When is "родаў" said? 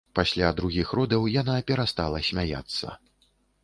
1.01-1.29